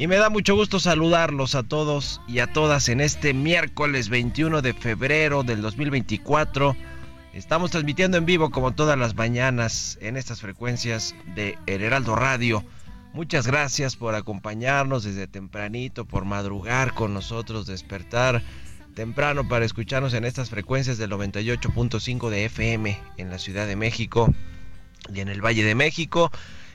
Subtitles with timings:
[0.00, 4.62] y me da mucho gusto saludarlos a todos y a todas en este miércoles 21
[4.62, 6.74] de febrero del 2024.
[7.34, 12.64] Estamos transmitiendo en vivo como todas las mañanas en estas frecuencias de El Heraldo Radio.
[13.12, 18.40] Muchas gracias por acompañarnos desde tempranito, por madrugar con nosotros, despertar
[18.94, 24.32] temprano para escucharnos en estas frecuencias del 98.5 de FM en la Ciudad de México
[25.14, 26.32] y en el Valle de México.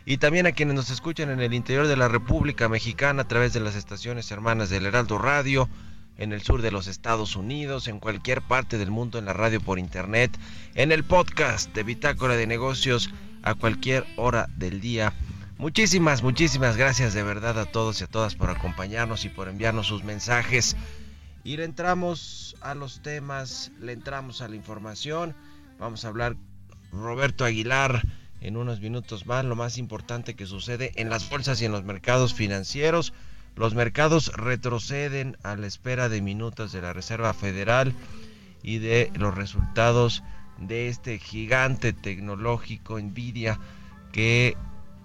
[0.08, 3.54] Y también a quienes nos escuchan en el interior de la República Mexicana a través
[3.54, 5.68] de las estaciones hermanas del Heraldo Radio,
[6.20, 9.60] en el sur de los Estados Unidos, en cualquier parte del mundo, en la radio
[9.60, 10.38] por internet,
[10.76, 13.10] en el podcast de Bitácora de Negocios
[13.42, 15.12] a cualquier hora del día.
[15.58, 19.88] Muchísimas, muchísimas gracias de verdad a todos y a todas por acompañarnos y por enviarnos
[19.88, 20.76] sus mensajes.
[21.44, 25.36] Y le entramos a los temas, le entramos a la información.
[25.80, 26.36] Vamos a hablar
[26.92, 28.04] Roberto Aguilar
[28.46, 31.84] en unos minutos más, lo más importante que sucede en las bolsas y en los
[31.84, 33.12] mercados financieros.
[33.56, 37.94] Los mercados retroceden a la espera de minutos de la Reserva Federal
[38.62, 40.22] y de los resultados
[40.60, 43.60] de este gigante tecnológico Nvidia
[44.12, 44.56] que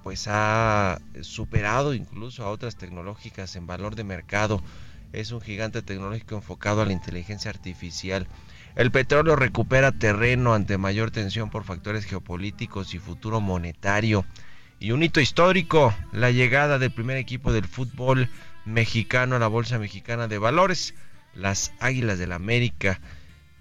[0.03, 4.63] pues ha superado incluso a otras tecnológicas en valor de mercado.
[5.15, 8.27] Es un gigante tecnológico enfocado a la inteligencia artificial.
[8.77, 14.25] El petróleo recupera terreno ante mayor tensión por factores geopolíticos y futuro monetario.
[14.79, 18.29] Y un hito histórico, la llegada del primer equipo del fútbol
[18.65, 20.95] mexicano a la Bolsa Mexicana de Valores,
[21.35, 23.01] las Águilas del la América,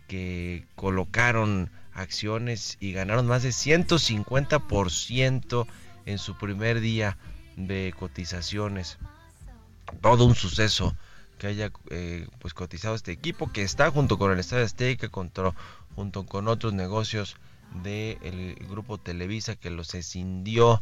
[0.07, 5.67] que colocaron acciones y ganaron más de 150%
[6.05, 7.17] en su primer día
[7.57, 8.97] de cotizaciones.
[10.01, 10.95] Todo un suceso
[11.39, 16.25] que haya eh, pues cotizado este equipo que está junto con el Estadio Azteca, junto
[16.25, 17.37] con otros negocios
[17.83, 20.81] del grupo Televisa que los escindió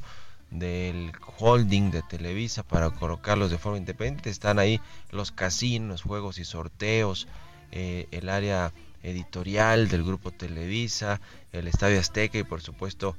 [0.52, 4.30] del holding de Televisa para colocarlos de forma independiente.
[4.30, 4.82] Están ahí
[5.12, 7.28] los casinos, juegos y sorteos,
[7.72, 8.74] eh, el área
[9.04, 13.16] editorial del grupo Televisa, el Estadio Azteca y por supuesto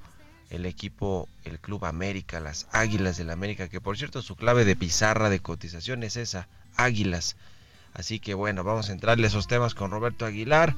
[0.51, 4.77] el equipo, el Club América, las Águilas del América, que por cierto su clave de
[4.77, 6.49] pizarra de cotización es esa,
[6.79, 7.37] Águilas.
[7.93, 10.75] Así que bueno, vamos a entrarle a esos temas con Roberto Aguilar.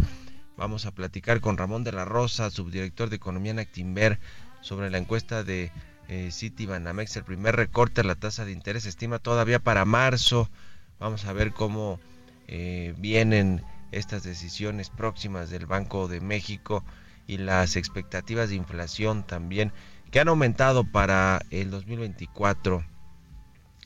[0.56, 4.18] Vamos a platicar con Ramón de la Rosa, subdirector de Economía en Actimber,
[4.60, 5.70] sobre la encuesta de
[6.08, 10.50] eh, City el primer recorte a la tasa de interés estima todavía para marzo.
[10.98, 12.00] Vamos a ver cómo
[12.48, 13.62] eh, vienen
[13.92, 16.84] estas decisiones próximas del Banco de México
[17.26, 19.72] y las expectativas de inflación también
[20.10, 22.84] que han aumentado para el 2024.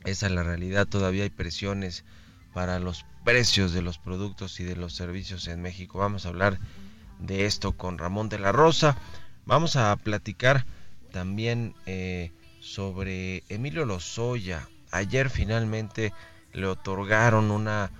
[0.05, 2.03] Esa es la realidad, todavía hay presiones
[2.53, 5.97] para los precios de los productos y de los servicios en México.
[5.97, 6.59] Vamos a hablar
[7.19, 8.97] de esto con Ramón de la Rosa.
[9.45, 10.65] Vamos a platicar
[11.11, 14.69] también eh, sobre Emilio Lozoya.
[14.91, 16.13] Ayer finalmente
[16.53, 17.91] le otorgaron una,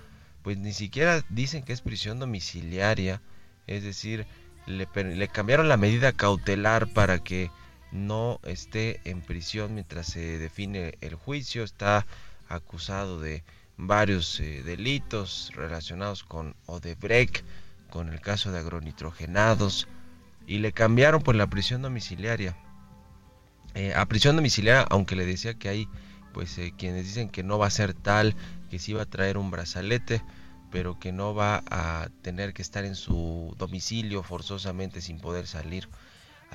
[0.42, 3.20] pues ni siquiera dicen que es prisión domiciliaria,
[3.66, 4.26] es decir,
[4.66, 7.50] le, le cambiaron la medida cautelar para que
[7.92, 11.64] no esté en prisión mientras se define el juicio.
[11.64, 12.06] Está
[12.48, 13.44] acusado de
[13.76, 17.44] varios eh, delitos relacionados con Odebrecht,
[17.90, 19.88] con el caso de agronitrogenados,
[20.46, 22.56] y le cambiaron por la prisión domiciliaria.
[23.74, 25.88] Eh, a prisión domiciliaria, aunque le decía que hay
[26.32, 28.34] pues eh, quienes dicen que no va a ser tal,
[28.70, 30.22] que sí va a traer un brazalete,
[30.70, 35.88] pero que no va a tener que estar en su domicilio forzosamente sin poder salir.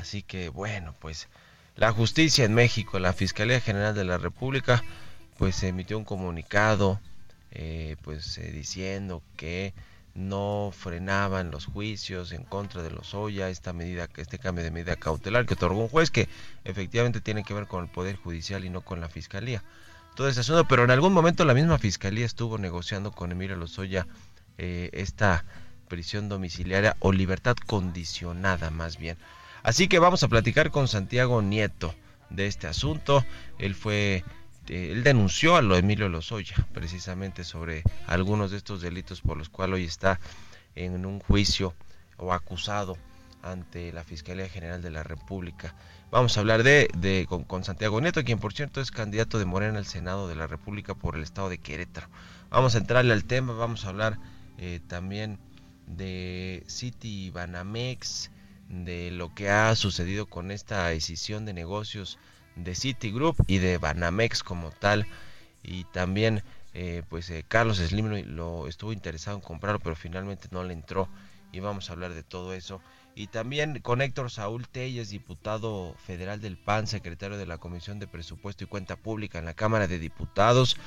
[0.01, 1.27] Así que bueno, pues
[1.75, 4.83] la justicia en México, la Fiscalía General de la República,
[5.38, 7.00] pues emitió un comunicado,
[7.51, 9.75] eh, pues diciendo que
[10.15, 14.95] no frenaban los juicios en contra de los Oya, esta medida, este cambio de medida
[14.95, 16.27] cautelar que otorgó un juez que
[16.63, 19.63] efectivamente tiene que ver con el Poder Judicial y no con la Fiscalía.
[20.15, 24.07] Todo ese asunto, pero en algún momento la misma Fiscalía estuvo negociando con Emilio Lozoya
[24.57, 25.45] eh, esta
[25.88, 29.18] prisión domiciliaria o libertad condicionada más bien.
[29.63, 31.94] Así que vamos a platicar con Santiago Nieto
[32.30, 33.25] de este asunto.
[33.60, 34.24] Él fue
[34.72, 39.50] este, él denunció a lo Emilio Lozoya precisamente sobre algunos de estos delitos por los
[39.50, 40.19] cuales hoy está
[40.75, 41.74] en un juicio
[42.18, 42.98] o acusado
[43.42, 45.75] ante la Fiscalía General de la República.
[46.12, 49.86] Vamos a hablar de, con, Santiago Nieto, quien por cierto es candidato de Morena al
[49.86, 52.08] Senado de la República por el estado de Querétaro.
[52.50, 54.19] Vamos a entrarle al tema, vamos a hablar
[54.58, 55.40] eh, también
[55.88, 58.30] de City Banamex,
[58.72, 62.18] de lo que ha sucedido con esta decisión de negocios
[62.56, 65.06] de Citigroup y de Banamex como tal.
[65.62, 66.42] Y también,
[66.74, 71.10] eh, pues eh, Carlos Slim lo estuvo interesado en comprarlo, pero finalmente no le entró.
[71.52, 72.82] Y vamos a hablar de todo eso.
[73.14, 78.08] Y también con Héctor Saúl Telles, diputado federal del PAN, secretario de la Comisión de
[78.08, 80.78] Presupuesto y Cuenta Pública en la Cámara de Diputados,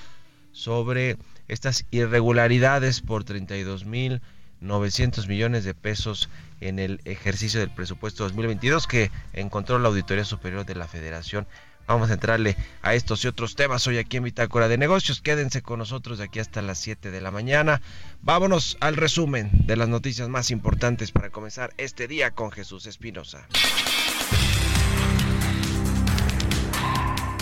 [0.52, 4.22] sobre estas irregularidades por 32 mil
[4.64, 6.28] 900 millones de pesos
[6.60, 11.46] en el ejercicio del presupuesto 2022 que encontró la Auditoría Superior de la Federación.
[11.86, 15.20] Vamos a entrarle a estos y otros temas hoy aquí en Bitácora de Negocios.
[15.20, 17.82] Quédense con nosotros de aquí hasta las 7 de la mañana.
[18.22, 23.46] Vámonos al resumen de las noticias más importantes para comenzar este día con Jesús Espinosa.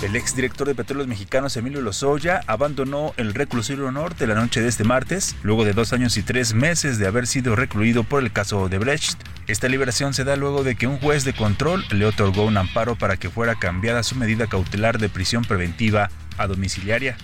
[0.02, 4.82] El exdirector de Petróleos Mexicanos, Emilio Lozoya, abandonó el reclusorio norte la noche de este
[4.82, 8.68] martes, luego de dos años y tres meses de haber sido recluido por el caso
[8.68, 9.16] de Brecht.
[9.46, 12.96] Esta liberación se da luego de que un juez de control le otorgó un amparo
[12.96, 17.16] para que fuera cambiada su medida cautelar de prisión preventiva a domiciliaria.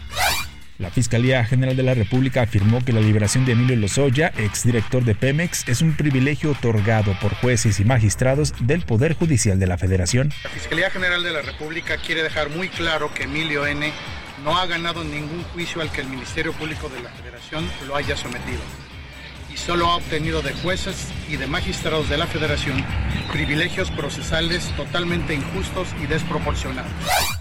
[0.78, 5.16] La Fiscalía General de la República afirmó que la liberación de Emilio Lozoya, exdirector de
[5.16, 10.32] Pemex, es un privilegio otorgado por jueces y magistrados del Poder Judicial de la Federación.
[10.44, 13.92] La Fiscalía General de la República quiere dejar muy claro que Emilio N.
[14.44, 18.16] no ha ganado ningún juicio al que el Ministerio Público de la Federación lo haya
[18.16, 18.60] sometido
[19.56, 22.84] solo ha obtenido de jueces y de magistrados de la Federación
[23.32, 26.90] privilegios procesales totalmente injustos y desproporcionados.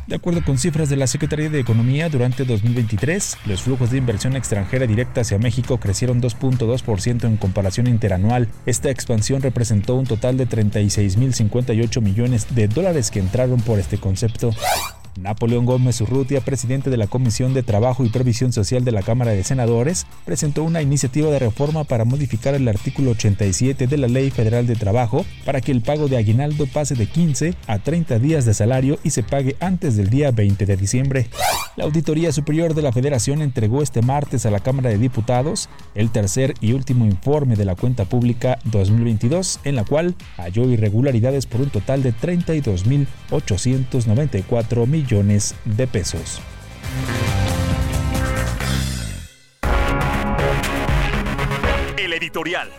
[0.06, 4.36] De acuerdo con cifras de la Secretaría de Economía, durante 2023, los flujos de inversión
[4.36, 8.48] extranjera directa hacia México crecieron 2.2% en comparación interanual.
[8.66, 14.52] Esta expansión representó un total de 36.058 millones de dólares que entraron por este concepto.
[15.18, 19.32] Napoleón Gómez Urrutia, presidente de la Comisión de Trabajo y Previsión Social de la Cámara
[19.32, 24.30] de Senadores, presentó una iniciativa de reforma para modificar el artículo 87 de la Ley
[24.30, 28.46] Federal de Trabajo para que el pago de aguinaldo pase de 15 a 30 días
[28.46, 31.30] de salario y se pague antes del día 20 de diciembre.
[31.76, 36.12] La Auditoría Superior de la Federación entregó este martes a la Cámara de Diputados el
[36.12, 41.62] tercer y último informe de la cuenta pública 2022, en la cual halló irregularidades por
[41.62, 46.42] un total de 32.894 millones de pesos.
[51.96, 52.70] El editorial.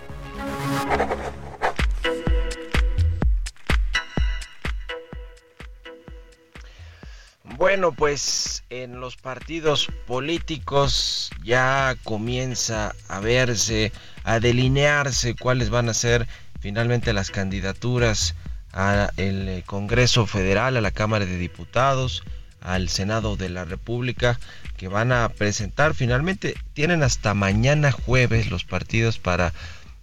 [7.56, 13.90] Bueno, pues en los partidos políticos ya comienza a verse,
[14.25, 16.26] a delinearse cuáles van a ser
[16.60, 18.34] finalmente las candidaturas
[18.78, 22.22] al eh, Congreso Federal, a la Cámara de Diputados,
[22.60, 24.38] al Senado de la República,
[24.76, 29.52] que van a presentar finalmente, tienen hasta mañana jueves los partidos para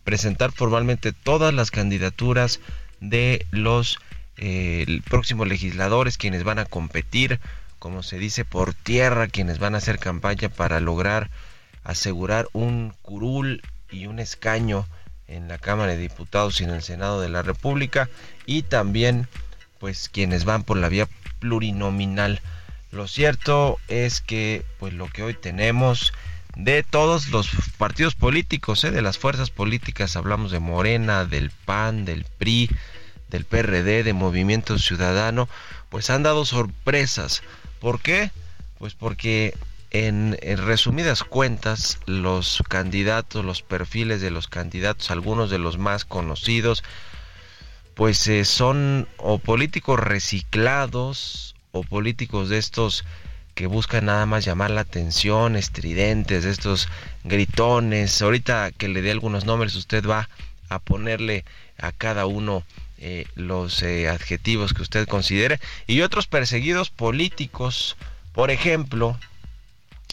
[0.04, 2.60] presentar formalmente todas las candidaturas
[3.00, 3.98] de los
[4.36, 7.40] eh, próximos legisladores, quienes van a competir,
[7.80, 11.30] como se dice, por tierra, quienes van a hacer campaña para lograr
[11.86, 14.86] asegurar un curul y un escaño
[15.28, 18.10] en la Cámara de Diputados y en el Senado de la República
[18.46, 19.28] y también
[19.80, 21.08] pues quienes van por la vía
[21.40, 22.42] plurinominal.
[22.92, 26.14] Lo cierto es que pues lo que hoy tenemos
[26.56, 28.92] de todos los partidos políticos, ¿eh?
[28.92, 32.70] de las fuerzas políticas, hablamos de Morena, del PAN, del PRI,
[33.30, 35.50] del PRD, de Movimiento Ciudadano,
[35.90, 37.44] pues han dado sorpresas.
[37.80, 38.32] ¿Por qué?
[38.78, 39.54] Pues porque
[39.96, 46.84] en, resumidas cuentas, los candidatos, los perfiles de los candidatos, algunos de los más conocidos,
[47.94, 53.06] pues eh, son o políticos reciclados o políticos de estos
[53.54, 56.90] que buscan nada más llamar la atención, estridentes, de estos
[57.24, 58.22] gritones.
[58.22, 60.28] Ahorita que le dé algunos nombres, usted va
[60.68, 61.46] a ponerle
[61.78, 62.64] a cada uno
[62.98, 65.62] eh, los eh, adjetivos que usted considere.
[65.88, 67.96] Y otros perseguidos políticos,
[68.34, 69.18] por ejemplo,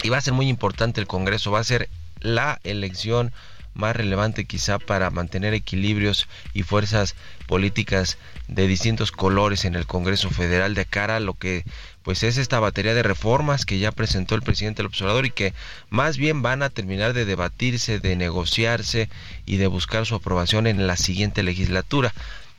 [0.03, 1.89] y va a ser muy importante el Congreso, va a ser
[2.21, 3.33] la elección
[3.75, 7.15] más relevante quizá para mantener equilibrios y fuerzas
[7.47, 8.19] políticas
[8.49, 11.65] de distintos colores en el Congreso Federal de cara a lo que
[12.03, 15.55] pues es esta batería de reformas que ya presentó el presidente del observador y que
[15.89, 19.09] más bien van a terminar de debatirse, de negociarse
[19.47, 22.13] y de buscar su aprobación en la siguiente legislatura.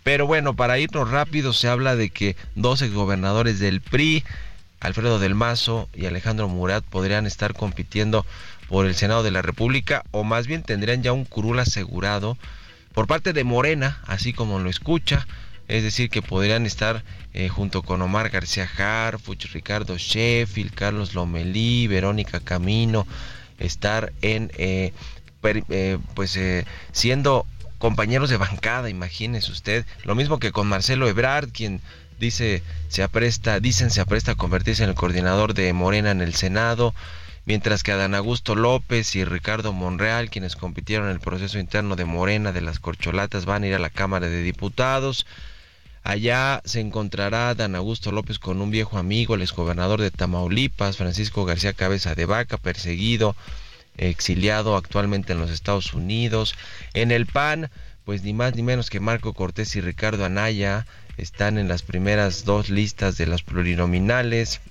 [0.03, 4.23] Pero bueno, para irnos rápido se habla de que dos exgobernadores del PRI,
[4.83, 8.25] Alfredo del Mazo y Alejandro Murat podrían estar compitiendo
[8.67, 12.37] por el Senado de la República o más bien tendrían ya un curul asegurado
[12.93, 15.25] por parte de Morena, así como lo escucha,
[15.69, 21.87] es decir, que podrían estar eh, junto con Omar García Harfuch, Ricardo Sheffield, Carlos Lomelí,
[21.87, 23.07] Verónica Camino,
[23.59, 24.91] estar en, eh,
[25.43, 26.37] eh, pues,
[26.91, 27.47] siendo
[27.79, 31.81] compañeros de bancada, imagínese usted, lo mismo que con Marcelo Ebrard, quien
[32.23, 36.33] dice se apresta, dicen se apresta a convertirse en el coordinador de Morena en el
[36.33, 36.95] Senado,
[37.45, 42.05] mientras que Adán Augusto López y Ricardo Monreal, quienes compitieron en el proceso interno de
[42.05, 45.25] Morena de las Corcholatas, van a ir a la Cámara de Diputados.
[46.03, 51.45] Allá se encontrará Adán Augusto López con un viejo amigo, el exgobernador de Tamaulipas, Francisco
[51.45, 53.35] García Cabeza de Vaca, perseguido,
[53.97, 56.55] exiliado actualmente en los Estados Unidos.
[56.93, 57.69] En el PAN,
[58.05, 60.85] pues ni más ni menos que Marco Cortés y Ricardo Anaya
[61.17, 64.61] están en las primeras dos listas de los plurinominales.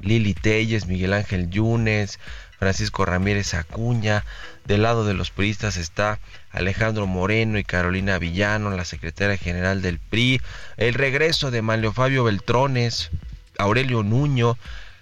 [0.00, 2.18] Lili Telles, Miguel Ángel Yunes,
[2.58, 4.24] Francisco Ramírez Acuña.
[4.64, 6.18] Del lado de los priistas está
[6.50, 10.40] Alejandro Moreno y Carolina Villano, la secretaria general del PRI.
[10.76, 13.10] El regreso de Manlio Fabio Beltrones,
[13.58, 14.56] Aurelio Nuño.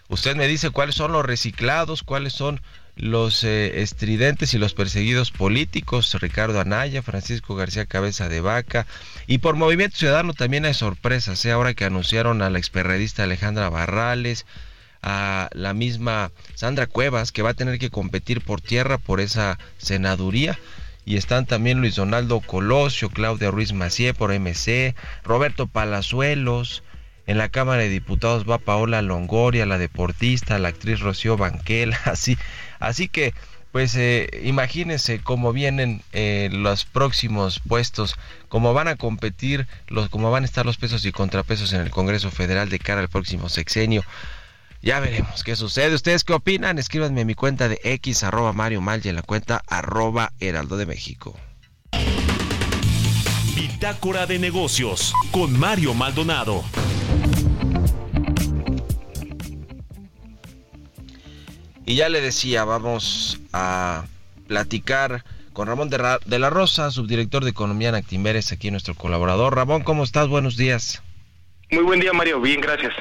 [0.08, 2.60] Usted me dice cuáles son los reciclados, cuáles son
[3.02, 8.86] los eh, estridentes y los perseguidos políticos, Ricardo Anaya, Francisco García Cabeza de Vaca,
[9.26, 11.50] y por Movimiento Ciudadano también hay sorpresas, ¿eh?
[11.50, 14.46] ahora que anunciaron a la experredista Alejandra Barrales,
[15.02, 19.58] a la misma Sandra Cuevas, que va a tener que competir por tierra por esa
[19.78, 20.56] senaduría.
[21.04, 24.94] Y están también Luis Donaldo Colosio, Claudia Ruiz Macié por MC,
[25.24, 26.84] Roberto Palazuelos.
[27.26, 32.38] En la Cámara de Diputados va Paola Longoria, la deportista, la actriz Rocío Banquela, así.
[32.82, 33.32] Así que,
[33.70, 38.16] pues eh, imagínense cómo vienen eh, los próximos puestos,
[38.48, 39.66] cómo van a competir,
[40.10, 43.08] cómo van a estar los pesos y contrapesos en el Congreso Federal de cara al
[43.08, 44.02] próximo sexenio.
[44.82, 45.94] Ya veremos qué sucede.
[45.94, 46.78] ¿Ustedes qué opinan?
[46.78, 50.76] Escríbanme en mi cuenta de X arroba Mario Mal y en la cuenta arroba Heraldo
[50.76, 51.38] de México.
[53.54, 56.64] Bitácora de negocios con Mario Maldonado.
[61.84, 64.04] Y ya le decía, vamos a
[64.46, 65.98] platicar con Ramón de,
[66.38, 69.54] la Rosa, subdirector de Economía en Actimeres, aquí nuestro colaborador.
[69.54, 70.28] Ramón, ¿cómo estás?
[70.28, 71.02] Buenos días.
[71.70, 72.40] Muy buen día, Mario.
[72.40, 72.92] Bien, gracias.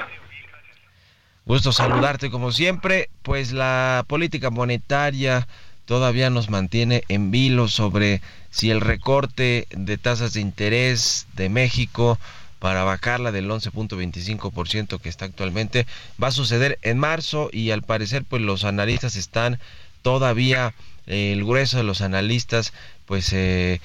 [1.44, 3.08] Gusto saludarte como siempre.
[3.22, 5.46] Pues la política monetaria
[5.84, 8.20] todavía nos mantiene en vilo sobre
[8.50, 12.18] si el recorte de tasas de interés de México
[12.62, 15.84] para bajarla del 11.25% que está actualmente
[16.22, 19.58] va a suceder en marzo y al parecer pues los analistas están
[20.02, 20.72] todavía
[21.06, 22.72] el grueso de los analistas
[23.04, 23.80] pues eh,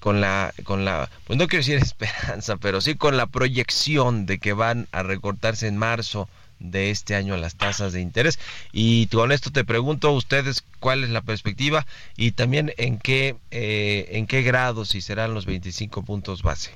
[0.00, 4.38] con la con la pues no quiero decir esperanza pero sí con la proyección de
[4.38, 6.26] que van a recortarse en marzo
[6.58, 8.38] de este año las tasas de interés.
[8.72, 11.84] Y con esto te pregunto a ustedes cuál es la perspectiva
[12.16, 16.70] y también en qué, eh, en qué grado si serán los 25 puntos base.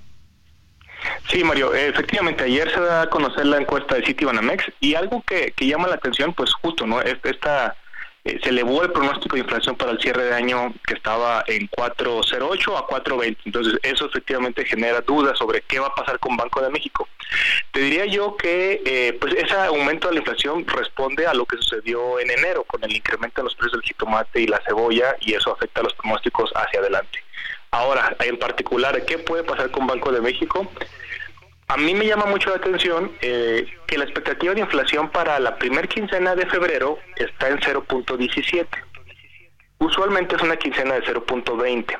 [1.28, 5.52] Sí, Mario, efectivamente, ayer se da a conocer la encuesta de Citibanamex y algo que,
[5.52, 7.00] que llama la atención, pues justo, ¿no?
[7.00, 7.76] Esta
[8.26, 11.70] eh, se elevó el pronóstico de inflación para el cierre de año que estaba en
[11.70, 13.36] 4.08 a 4.20.
[13.44, 17.08] Entonces, eso efectivamente genera dudas sobre qué va a pasar con Banco de México.
[17.70, 21.56] Te diría yo que eh, pues ese aumento de la inflación responde a lo que
[21.56, 25.34] sucedió en enero con el incremento en los precios del jitomate y la cebolla y
[25.34, 27.25] eso afecta a los pronósticos hacia adelante.
[27.70, 30.70] Ahora, en particular, ¿qué puede pasar con Banco de México?
[31.68, 35.56] A mí me llama mucho la atención eh, que la expectativa de inflación para la
[35.56, 38.66] primer quincena de febrero está en 0.17.
[39.78, 41.98] Usualmente es una quincena de 0.20.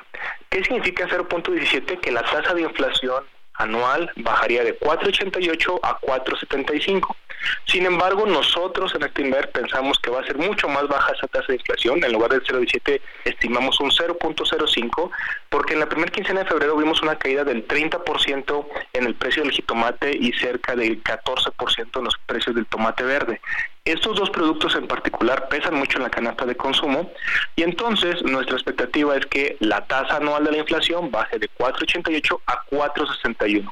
[0.49, 1.99] ¿Qué significa 0.17?
[1.99, 3.23] Que la tasa de inflación
[3.55, 7.15] anual bajaría de 4.88 a 4.75.
[7.65, 11.47] Sin embargo, nosotros en Actinver pensamos que va a ser mucho más baja esa tasa
[11.47, 12.03] de inflación.
[12.03, 15.11] En lugar del 0.17 estimamos un 0.05
[15.49, 19.43] porque en la primera quincena de febrero vimos una caída del 30% en el precio
[19.43, 23.41] del jitomate y cerca del 14% en los precios del tomate verde.
[23.85, 27.09] Estos dos productos en particular pesan mucho en la canasta de consumo
[27.55, 32.41] y entonces nuestra expectativa es que la tasa anual de la inflación baje de 4.88
[32.47, 33.71] a 4.61.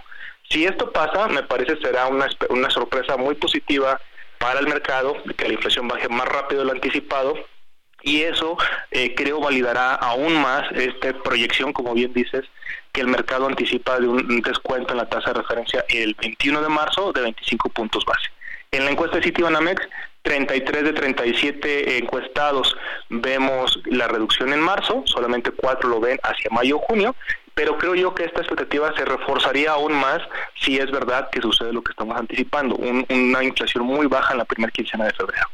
[0.49, 3.99] Si esto pasa, me parece será una, una sorpresa muy positiva
[4.37, 7.35] para el mercado, que la inflación baje más rápido de lo anticipado
[8.05, 8.55] y eso
[8.91, 12.45] eh, creo validará aún más esta proyección, como bien dices,
[12.91, 16.69] que el mercado anticipa de un descuento en la tasa de referencia el 21 de
[16.69, 18.29] marzo de 25 puntos base.
[18.71, 19.87] En la encuesta de Citibanamex,
[20.21, 22.75] 33 de 37 encuestados
[23.09, 27.15] vemos la reducción en marzo, solamente 4 lo ven hacia mayo o junio,
[27.55, 30.21] pero creo yo que esta expectativa se reforzaría aún más
[30.59, 34.45] si es verdad que sucede lo que estamos anticipando, una inflación muy baja en la
[34.45, 35.47] primera quincena de febrero.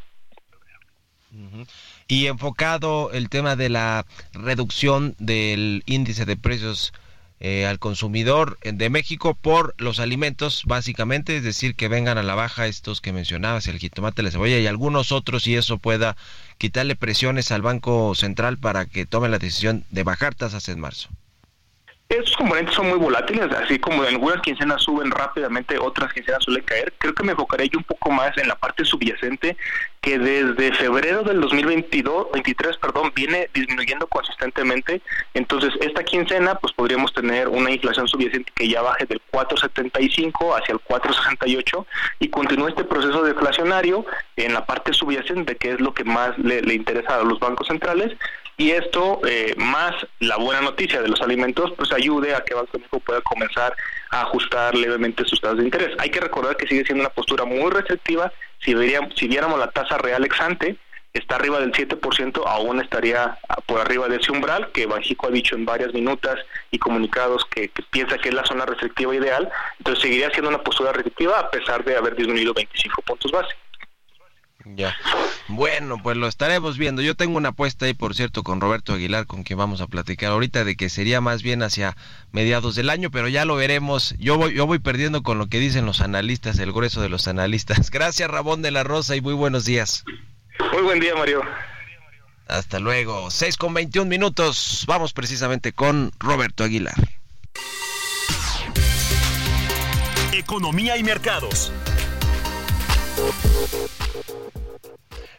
[2.07, 6.91] Y enfocado el tema de la reducción del índice de precios
[7.39, 12.35] eh, al consumidor de México por los alimentos, básicamente, es decir, que vengan a la
[12.35, 16.17] baja estos que mencionabas, el jitomate, la cebolla y algunos otros, y eso pueda
[16.57, 21.09] quitarle presiones al Banco Central para que tome la decisión de bajar tasas en marzo.
[22.11, 26.91] Estos componentes son muy volátiles, así como algunas quincenas suben rápidamente, otras quincenas suelen caer.
[26.97, 29.55] Creo que me enfocaré yo un poco más en la parte subyacente
[30.01, 35.01] que desde febrero del 2022, 23, perdón, viene disminuyendo consistentemente.
[35.33, 40.73] Entonces, esta quincena, pues podríamos tener una inflación subyacente que ya baje del 4.75 hacia
[40.73, 41.85] el 4.68
[42.19, 46.73] y continúe este proceso deflacionario en la parte subyacente, que es lo que más le
[46.73, 48.17] interesa a los bancos centrales
[48.61, 52.77] y esto, eh, más la buena noticia de los alimentos, pues ayude a que Banco
[52.77, 53.75] México pueda comenzar
[54.11, 55.95] a ajustar levemente sus tasas de interés.
[55.97, 58.31] Hay que recordar que sigue siendo una postura muy restrictiva.
[58.59, 60.77] Si, veríamos, si viéramos la tasa real exante,
[61.11, 65.55] está arriba del 7%, aún estaría por arriba de ese umbral, que Banjico ha dicho
[65.55, 66.35] en varias minutas
[66.69, 69.49] y comunicados que, que, piensa que es la zona restrictiva ideal,
[69.79, 73.55] entonces seguiría siendo una postura restrictiva a pesar de haber disminuido 25 puntos base.
[74.65, 74.95] Ya.
[75.47, 77.01] Bueno, pues lo estaremos viendo.
[77.01, 80.31] Yo tengo una apuesta ahí, por cierto, con Roberto Aguilar, con quien vamos a platicar
[80.31, 81.97] ahorita, de que sería más bien hacia
[82.31, 84.15] mediados del año, pero ya lo veremos.
[84.17, 87.27] Yo voy, yo voy perdiendo con lo que dicen los analistas, el grueso de los
[87.27, 87.89] analistas.
[87.91, 90.05] Gracias, Rabón de la Rosa, y muy buenos días.
[90.71, 91.41] Muy buen día, Mario.
[92.47, 93.31] Hasta luego.
[93.31, 94.83] 6 con 21 minutos.
[94.87, 96.95] Vamos precisamente con Roberto Aguilar.
[100.33, 101.71] Economía y mercados.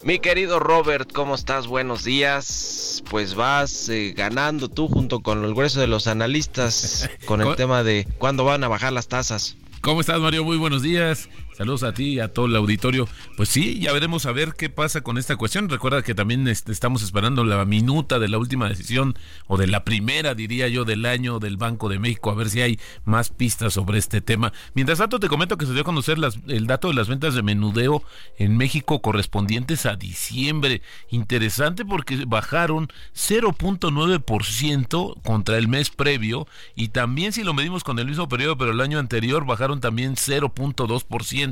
[0.05, 1.69] Mi querido Robert, ¿cómo estás?
[1.69, 3.05] Buenos días.
[3.09, 7.85] Pues vas eh, ganando tú junto con el grueso de los analistas con el tema
[7.85, 9.57] de cuándo van a bajar las tasas.
[9.81, 10.43] ¿Cómo estás, Mario?
[10.43, 11.29] Muy buenos días.
[11.63, 13.07] Saludos a ti y a todo el auditorio.
[13.37, 15.69] Pues sí, ya veremos a ver qué pasa con esta cuestión.
[15.69, 19.15] Recuerda que también este, estamos esperando la minuta de la última decisión,
[19.47, 22.63] o de la primera, diría yo, del año del Banco de México, a ver si
[22.63, 24.53] hay más pistas sobre este tema.
[24.75, 27.37] Mientras tanto, te comento que se dio a conocer las, el dato de las ventas
[27.37, 28.03] de menudeo
[28.39, 30.83] en México correspondientes a diciembre.
[31.11, 38.09] Interesante porque bajaron 0.9% contra el mes previo, y también si lo medimos con el
[38.09, 41.52] mismo periodo, pero el año anterior bajaron también 0.2%.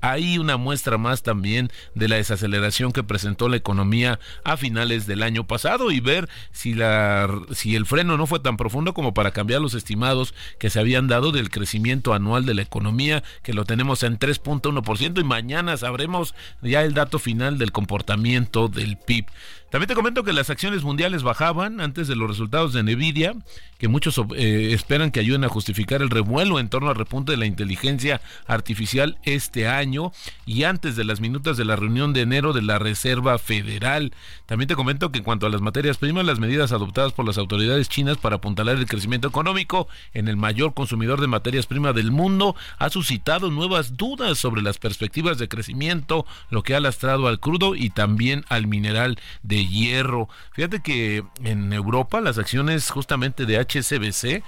[0.00, 5.22] Hay una muestra más también de la desaceleración que presentó la economía a finales del
[5.22, 9.32] año pasado y ver si, la, si el freno no fue tan profundo como para
[9.32, 13.64] cambiar los estimados que se habían dado del crecimiento anual de la economía, que lo
[13.64, 19.26] tenemos en 3.1% y mañana sabremos ya el dato final del comportamiento del PIB.
[19.70, 23.36] También te comento que las acciones mundiales bajaban antes de los resultados de Nvidia,
[23.78, 27.38] que muchos eh, esperan que ayuden a justificar el revuelo en torno al repunte de
[27.38, 30.10] la inteligencia artificial este año
[30.44, 34.12] y antes de las minutas de la reunión de enero de la Reserva Federal.
[34.46, 37.38] También te comento que en cuanto a las materias primas, las medidas adoptadas por las
[37.38, 42.10] autoridades chinas para apuntalar el crecimiento económico en el mayor consumidor de materias primas del
[42.10, 47.38] mundo ha suscitado nuevas dudas sobre las perspectivas de crecimiento, lo que ha lastrado al
[47.38, 50.28] crudo y también al mineral de hierro.
[50.52, 54.42] Fíjate que en Europa las acciones justamente de HSBC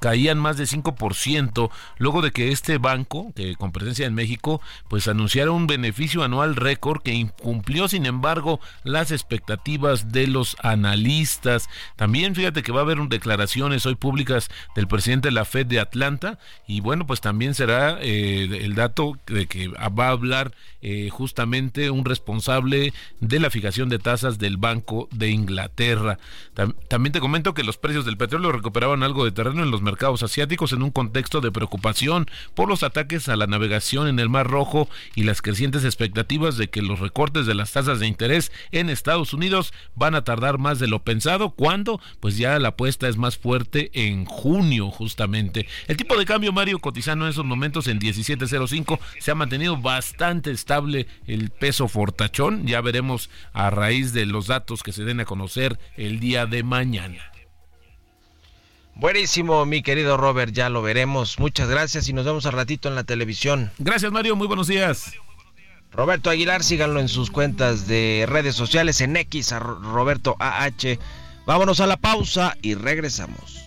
[0.00, 5.08] caían más de 5% luego de que este banco, que con presencia en México, pues
[5.08, 11.68] anunciara un beneficio anual récord que incumplió sin embargo las expectativas de los analistas.
[11.96, 15.80] También fíjate que va a haber declaraciones hoy públicas del presidente de la Fed de
[15.80, 21.08] Atlanta y bueno, pues también será eh, el dato de que va a hablar eh,
[21.10, 26.18] justamente un responsable de la fijación de tasas del Banco de Inglaterra.
[26.88, 30.22] también te comento que los precios del petróleo recuperaban algo de terreno en los mercados
[30.22, 34.48] asiáticos en un contexto de preocupación por los ataques a la navegación en el Mar
[34.48, 38.90] Rojo y las crecientes expectativas de que los recortes de las tasas de interés en
[38.90, 43.16] Estados Unidos van a tardar más de lo pensado, cuando pues ya la apuesta es
[43.16, 45.66] más fuerte en junio justamente.
[45.88, 50.50] El tipo de cambio Mario cotizando en esos momentos en 17.05 se ha mantenido bastante
[50.50, 55.24] estable el peso fortachón, ya veremos a raíz de los datos que se den a
[55.24, 57.32] conocer el día de mañana.
[58.94, 61.38] Buenísimo, mi querido Robert, ya lo veremos.
[61.38, 63.70] Muchas gracias y nos vemos al ratito en la televisión.
[63.78, 65.14] Gracias, Mario, muy buenos días.
[65.90, 70.98] Roberto Aguilar, síganlo en sus cuentas de redes sociales en X, a Roberto AH.
[71.46, 73.66] Vámonos a la pausa y regresamos.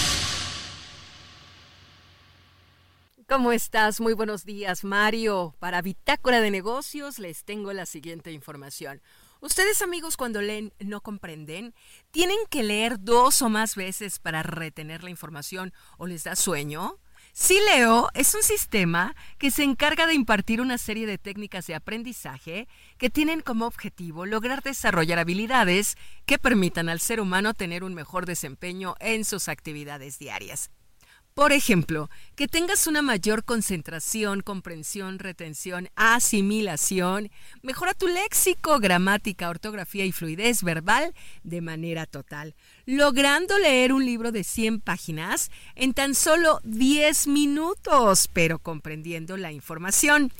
[3.31, 4.01] ¿Cómo estás?
[4.01, 5.55] Muy buenos días, Mario.
[5.57, 9.01] Para Bitácora de Negocios les tengo la siguiente información.
[9.39, 11.73] Ustedes amigos cuando leen no comprenden,
[12.11, 16.97] tienen que leer dos o más veces para retener la información o les da sueño.
[17.31, 22.67] Sileo es un sistema que se encarga de impartir una serie de técnicas de aprendizaje
[22.97, 28.25] que tienen como objetivo lograr desarrollar habilidades que permitan al ser humano tener un mejor
[28.25, 30.69] desempeño en sus actividades diarias.
[31.33, 40.03] Por ejemplo, que tengas una mayor concentración, comprensión, retención, asimilación, mejora tu léxico, gramática, ortografía
[40.03, 41.13] y fluidez verbal
[41.43, 42.53] de manera total,
[42.85, 49.53] logrando leer un libro de 100 páginas en tan solo 10 minutos, pero comprendiendo la
[49.53, 50.33] información.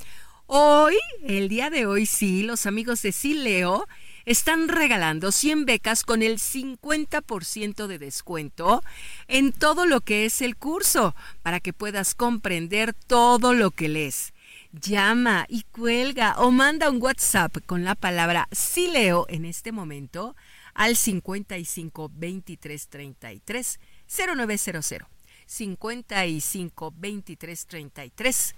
[0.45, 3.87] Hoy, el día de hoy sí, los amigos de Sileo
[4.25, 8.83] están regalando 100 becas con el 50% de descuento
[9.27, 14.33] en todo lo que es el curso para que puedas comprender todo lo que lees.
[14.71, 20.35] Llama y cuelga o manda un WhatsApp con la palabra Sileo en este momento
[20.73, 25.10] al 55 23 33 0900.
[25.51, 28.55] 55 23 33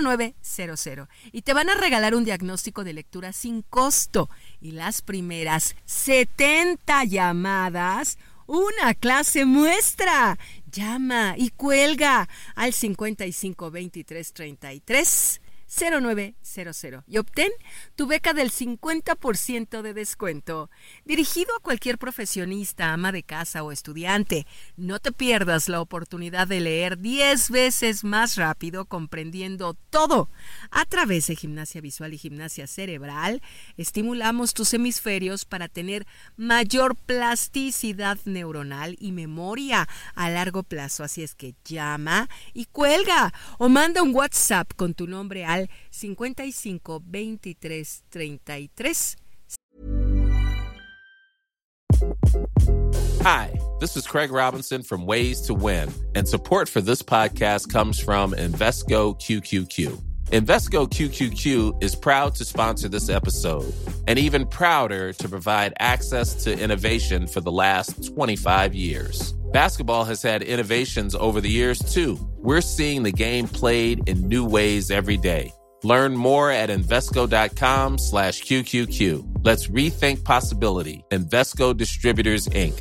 [0.00, 4.30] 0900 y te van a regalar un diagnóstico de lectura sin costo.
[4.60, 10.38] Y las primeras 70 llamadas una clase muestra.
[10.70, 17.50] Llama y cuelga al 55 23 33 0900 y obtén
[17.94, 20.70] tu beca del 50% de descuento.
[21.04, 26.60] Dirigido a cualquier profesionista, ama de casa o estudiante, no te pierdas la oportunidad de
[26.60, 30.30] leer 10 veces más rápido comprendiendo todo.
[30.70, 33.42] A través de gimnasia visual y gimnasia cerebral,
[33.76, 41.04] estimulamos tus hemisferios para tener mayor plasticidad neuronal y memoria a largo plazo.
[41.04, 45.68] Así es que llama y cuelga o manda un WhatsApp con tu nombre al 55
[46.84, 49.14] 23 33.
[53.22, 57.98] Hi, this is Craig Robinson from Ways to Win, and support for this podcast comes
[57.98, 60.00] from Invesco QQQ.
[60.30, 63.72] Invesco QQQ is proud to sponsor this episode
[64.06, 69.32] and even prouder to provide access to innovation for the last 25 years.
[69.52, 72.18] Basketball has had innovations over the years, too.
[72.40, 75.52] We're seeing the game played in new ways every day.
[75.82, 79.44] Learn more at Invesco.com slash QQQ.
[79.44, 81.04] Let's rethink possibility.
[81.10, 82.78] Investco Distributors, Inc.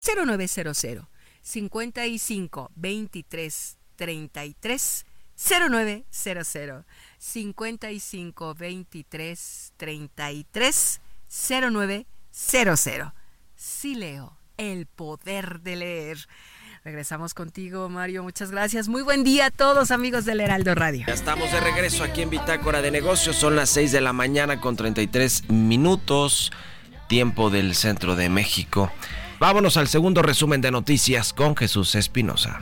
[0.00, 1.06] 0900
[1.42, 3.50] 55 23
[3.96, 5.04] 33
[5.36, 6.84] 0900
[7.18, 9.36] 55 23
[9.76, 13.12] 33 0900
[13.54, 16.18] Sí leo, el poder de leer.
[16.84, 18.22] Regresamos contigo, Mario.
[18.22, 18.88] Muchas gracias.
[18.88, 21.04] Muy buen día a todos, amigos del Heraldo Radio.
[21.06, 23.36] Ya estamos de regreso aquí en Bitácora de Negocios.
[23.36, 26.52] Son las 6 de la mañana con 33 minutos,
[27.08, 28.92] tiempo del centro de México.
[29.40, 32.60] Vámonos al segundo resumen de noticias con Jesús Espinosa.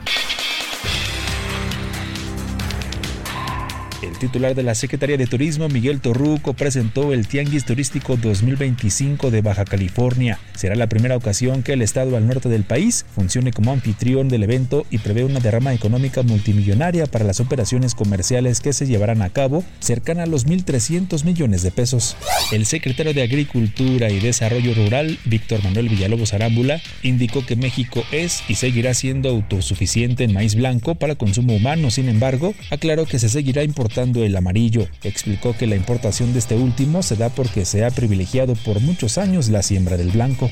[4.17, 9.41] El titular de la Secretaría de Turismo, Miguel Torruco, presentó el Tianguis Turístico 2025 de
[9.43, 10.39] Baja California.
[10.55, 14.41] Será la primera ocasión que el estado al norte del país funcione como anfitrión del
[14.41, 19.29] evento y prevé una derrama económica multimillonaria para las operaciones comerciales que se llevarán a
[19.29, 22.17] cabo, cercana a los 1.300 millones de pesos.
[22.51, 28.41] El secretario de Agricultura y Desarrollo Rural, Víctor Manuel Villalobos Arámbula, indicó que México es
[28.47, 31.91] y seguirá siendo autosuficiente en maíz blanco para consumo humano.
[31.91, 34.87] Sin embargo, aclaró que se seguirá importando el amarillo.
[35.03, 39.17] Explicó que la importación de este último se da porque se ha privilegiado por muchos
[39.17, 40.49] años la siembra del blanco.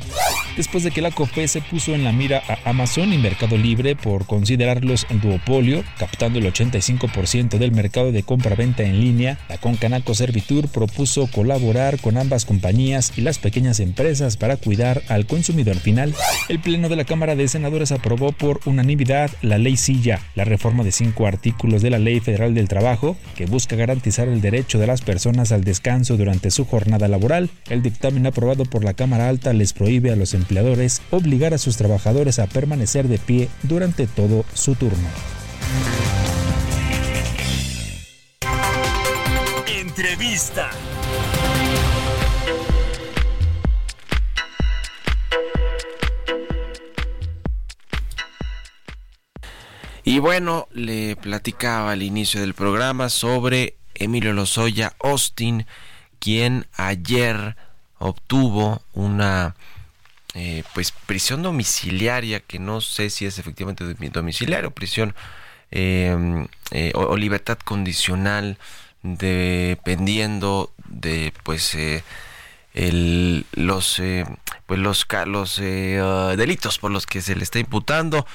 [0.58, 4.26] Después de que la COFE puso en la mira a Amazon y Mercado Libre por
[4.26, 11.28] considerarlos duopolio, captando el 85% del mercado de compra-venta en línea, la Concanaco Servitur propuso
[11.28, 16.14] colaborar con ambas compañías y las pequeñas empresas para cuidar al consumidor final.
[16.50, 20.84] El Pleno de la Cámara de Senadores aprobó por unanimidad la Ley Silla, la reforma
[20.84, 24.88] de cinco artículos de la Ley Federal del Trabajo, que busca garantizar el derecho de
[24.88, 27.50] las personas al descanso durante su jornada laboral.
[27.70, 31.78] El dictamen aprobado por la Cámara Alta les prohíbe a los empleadores obligar a sus
[31.78, 35.08] trabajadores a permanecer de pie durante todo su turno.
[39.68, 40.70] Entrevista.
[50.08, 55.66] Y bueno, le platicaba al inicio del programa sobre Emilio Lozoya Austin,
[56.20, 57.58] quien ayer
[57.98, 59.56] obtuvo una
[60.36, 65.16] eh, pues prisión domiciliaria que no sé si es efectivamente domiciliario, prisión
[65.72, 68.60] em, eh, o, libertad condicional
[69.02, 72.04] dependiendo de pues eh,
[73.54, 74.02] los
[74.68, 78.28] pues los, los delitos por los que se le está imputando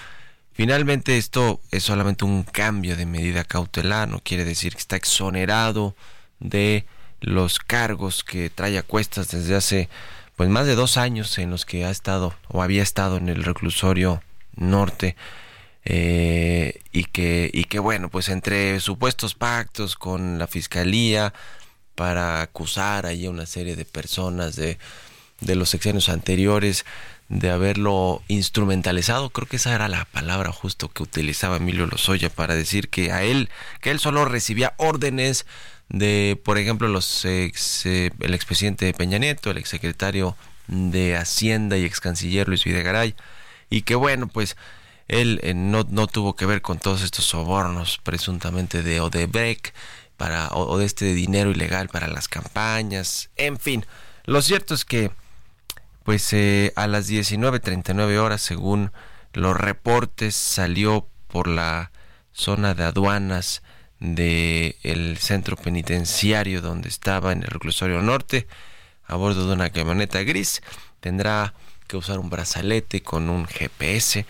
[0.53, 5.95] Finalmente esto es solamente un cambio de medida cautelar, no quiere decir que está exonerado
[6.39, 6.85] de
[7.21, 9.89] los cargos que trae a cuestas desde hace
[10.37, 13.45] pues más de dos años en los que ha estado o había estado en el
[13.45, 14.23] reclusorio
[14.57, 15.17] norte
[15.85, 21.35] eh, y que y que bueno pues entre supuestos pactos con la fiscalía
[21.95, 24.79] para acusar ahí a una serie de personas de
[25.41, 26.85] de los sexenios anteriores
[27.31, 32.57] de haberlo instrumentalizado, creo que esa era la palabra justo que utilizaba Emilio Lozoya para
[32.57, 33.49] decir que a él,
[33.81, 35.47] que él solo recibía órdenes
[35.89, 41.85] de, por ejemplo, los ex, eh, el expresidente Peña Nieto, el exsecretario de Hacienda y
[41.85, 43.15] ex canciller Luis Videgaray,
[43.71, 44.57] y que bueno, pues
[45.07, 49.73] él eh, no, no tuvo que ver con todos estos sobornos presuntamente de Odebrecht
[50.17, 53.87] para, o de este dinero ilegal para las campañas, en fin,
[54.25, 55.13] lo cierto es que
[56.05, 58.93] pues eh, a las 19.39 horas, según
[59.33, 61.93] los reportes, salió por la
[62.33, 63.63] zona de aduanas
[63.99, 68.49] del el centro penitenciario donde estaba en el reclusorio norte
[69.05, 70.63] a bordo de una camioneta gris.
[71.01, 71.55] Tendrá
[71.87, 74.25] que usar un brazalete con un GPS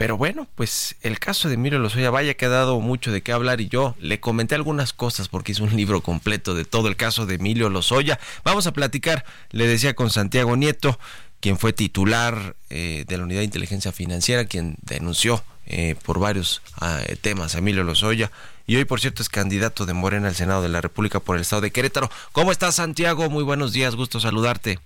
[0.00, 3.32] pero bueno, pues el caso de Emilio Lozoya vaya que ha dado mucho de qué
[3.32, 6.96] hablar y yo le comenté algunas cosas porque hice un libro completo de todo el
[6.96, 8.18] caso de Emilio Lozoya.
[8.42, 10.98] Vamos a platicar, le decía con Santiago Nieto,
[11.40, 16.62] quien fue titular eh, de la Unidad de Inteligencia Financiera, quien denunció eh, por varios
[16.80, 18.32] ah, temas a Emilio Lozoya.
[18.66, 21.42] Y hoy, por cierto, es candidato de Morena al Senado de la República por el
[21.42, 22.10] Estado de Querétaro.
[22.32, 23.28] ¿Cómo estás, Santiago?
[23.28, 24.78] Muy buenos días, gusto saludarte.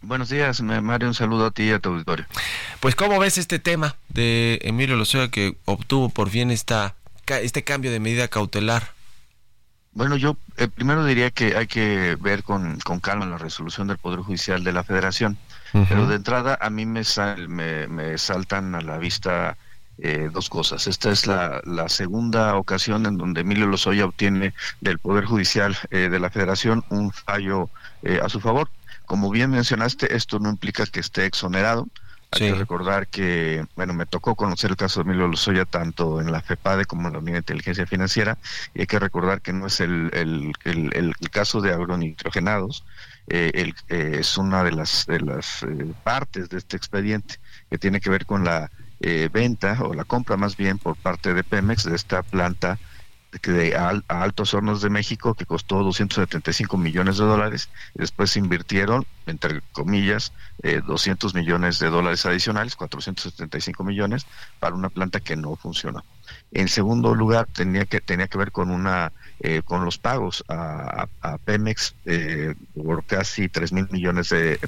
[0.00, 1.08] Buenos días, Mario.
[1.08, 2.26] Un saludo a ti y a tu auditorio.
[2.80, 6.94] Pues, ¿cómo ves este tema de Emilio Lozoya que obtuvo por fin esta,
[7.26, 8.92] este cambio de medida cautelar?
[9.92, 13.98] Bueno, yo eh, primero diría que hay que ver con, con, calma la resolución del
[13.98, 15.36] Poder Judicial de la Federación.
[15.72, 17.02] Pero de entrada, a mí me,
[17.88, 19.58] me, saltan a la vista
[19.98, 20.86] eh, dos cosas.
[20.86, 26.08] Esta es la, la, segunda ocasión en donde Emilio Lozoya obtiene del Poder Judicial eh,
[26.08, 27.68] de la Federación un fallo
[28.22, 28.70] a su favor.
[29.08, 31.88] Como bien mencionaste, esto no implica que esté exonerado.
[32.30, 36.30] Hay que recordar que, bueno, me tocó conocer el caso de Emilio Lozoya tanto en
[36.30, 38.36] la FEPADE como en la Unidad de Inteligencia Financiera,
[38.74, 40.52] y hay que recordar que no es el, el,
[40.92, 42.84] el, caso de agronitrogenados,
[43.28, 47.36] eh, el, eh, es una de las, de las eh, partes de este expediente
[47.70, 51.32] que tiene que ver con la eh, venta o la compra más bien por parte
[51.32, 52.78] de Pemex de esta planta
[53.30, 59.06] de a, Altos Hornos de México que costó 275 millones de dólares después se invirtieron,
[59.26, 64.26] entre comillas, eh, 200 millones de dólares adicionales, 475 millones,
[64.58, 66.02] para una planta que no funciona.
[66.52, 71.06] En segundo lugar, tenía que, tenía que ver con una eh, con los pagos a,
[71.44, 74.58] Pemex eh, por casi 3 mil millones de,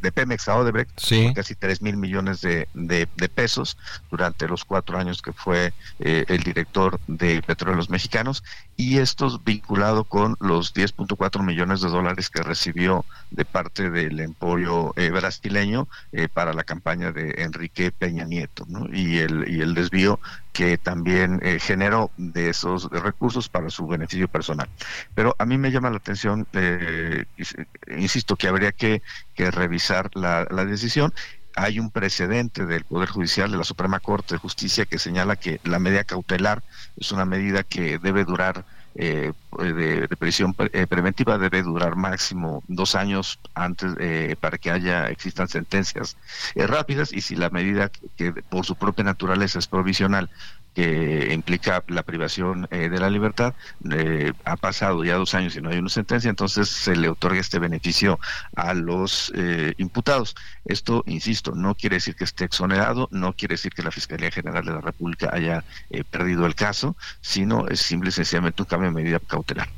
[0.00, 0.98] de, Pemex a Odebrecht,
[1.34, 3.76] casi 3 mil millones de, de, pesos
[4.10, 8.42] durante los cuatro años que fue eh, el director de Petróleos Mexicanos
[8.78, 14.94] y esto vinculado con los 10.4 millones de dólares que recibió de parte del emporio
[15.12, 15.86] brasileño
[16.32, 20.18] para la campaña de Enrique Peña Nieto y, el, y el desvío
[20.54, 24.68] que también generó de esos recursos para su beneficio personal.
[25.14, 27.24] Pero a mí me llama la atención, eh,
[27.98, 29.02] insisto, que habría que,
[29.36, 31.12] revisar la, decisión
[31.56, 35.60] hay un precedente del Poder Judicial de la Suprema Corte de Justicia que señala que
[35.64, 36.62] la medida cautelar
[36.96, 42.94] es una medida que debe durar eh, de, prisión eh, preventiva debe durar máximo dos
[42.94, 43.92] años antes
[44.40, 46.16] para que haya existan sentencias
[46.54, 50.30] rápidas y si la medida que por su propia naturaleza es provisional
[50.74, 53.54] que implica la privación eh, de la libertad.
[53.90, 57.40] Eh, ha pasado ya dos años y no hay una sentencia, entonces se le otorga
[57.40, 58.18] este beneficio
[58.56, 60.34] a los eh, imputados.
[60.64, 64.64] Esto, insisto, no quiere decir que esté exonerado, no quiere decir que la Fiscalía General
[64.64, 65.62] de la República haya
[66.10, 69.68] perdido el caso, sino es simple y sencillamente un cambio de medida cautelar.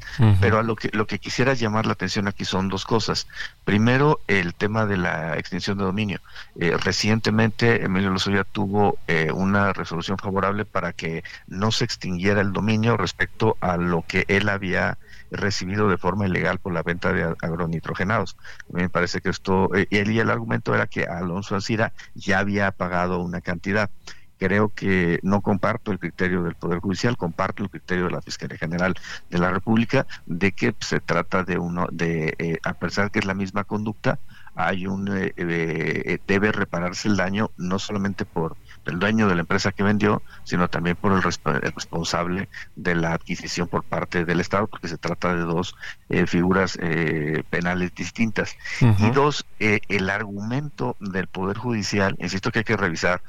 [0.40, 3.26] Pero a lo que, lo que quisiera llamar la atención aquí son dos cosas.
[3.64, 6.20] Primero, el tema de la extinción de dominio.
[6.54, 8.98] recientemente, Emilio Lozoya tuvo
[9.34, 14.48] una resolución favorable para que no se extinguiera el dominio respecto a lo que él
[14.48, 14.98] había
[15.30, 18.36] recibido de forma ilegal por la venta de agronitrogenados.
[18.70, 22.70] Me parece que esto, eh, él y el argumento era que Alonso Ancira ya había
[22.70, 23.90] pagado una cantidad
[24.38, 28.58] creo que no comparto el criterio del Poder Judicial, comparto el criterio de la Fiscalía
[28.58, 28.94] General
[29.30, 33.24] de la República de que se trata de uno, de, eh, a pesar que es
[33.24, 34.18] la misma conducta,
[34.54, 39.72] hay un, eh, debe repararse el daño no solamente por el dueño de la empresa
[39.72, 44.88] que vendió, sino también por el, responsable de la adquisición por parte del Estado, porque
[44.88, 45.74] se trata de dos
[46.08, 48.56] eh, figuras eh, penales distintas.
[48.80, 53.20] Y dos, eh, el argumento del Poder Judicial, insisto que hay que revisar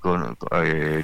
[0.00, 0.36] con,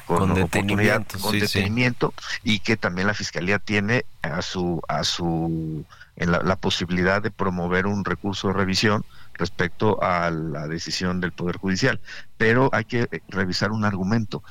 [0.07, 5.85] con, detenimiento, con detenimiento y que también la Fiscalía tiene a su, a su
[6.21, 9.05] en la, posibilidad de promover un recurso de revisión
[9.41, 12.01] respecto a la decisión del Poder Judicial.
[12.37, 14.45] Pero hay que eh, revisar un argumento.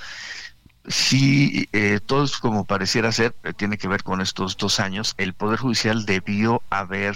[0.88, 5.14] Si eh, todo es como pareciera ser, eh, tiene que ver con estos dos años,
[5.18, 7.16] el Poder Judicial debió haber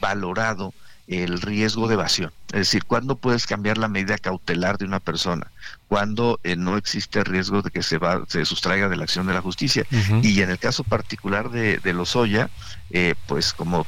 [0.00, 0.72] valorado
[1.08, 2.32] el riesgo de evasión.
[2.48, 5.50] Es decir, ¿cuándo puedes cambiar la medida cautelar de una persona?
[5.88, 9.32] Cuando eh, no existe riesgo de que se, va, se sustraiga de la acción de
[9.32, 9.86] la justicia.
[10.22, 12.50] Y en el caso particular de, de Lozoya,
[12.90, 13.86] eh, pues como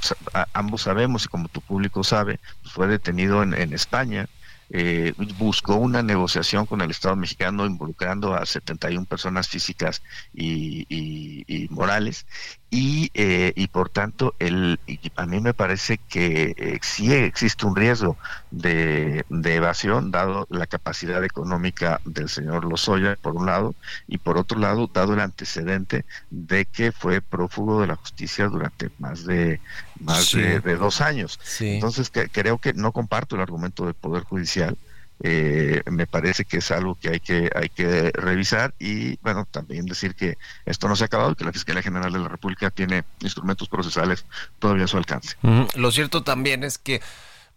[0.54, 4.26] ambos sabemos y como tu público sabe, pues fue detenido en, en España,
[4.72, 10.00] eh, buscó una negociación con el Estado mexicano involucrando a 71 personas físicas
[10.32, 12.24] y, morales
[12.70, 14.78] y, eh, y por tanto el,
[15.16, 18.16] a mí me parece que eh, sí existe un riesgo
[18.52, 23.74] de, evasión dado la capacidad económica del señor Lozoya por un lado
[24.06, 28.90] y por otro lado dado el antecedente de que fue prófugo de la justicia durante
[28.98, 29.60] más de
[29.98, 31.40] más de, dos años.
[31.60, 34.76] Entonces creo que no comparto el argumento del poder judicial
[35.22, 39.84] eh, me parece que es algo que hay que hay que revisar y bueno también
[39.86, 43.04] decir que esto no se ha acabado que la Fiscalía General de la República tiene
[43.20, 44.24] instrumentos procesales
[44.58, 45.36] todavía a su alcance.
[45.74, 47.02] Lo cierto también es que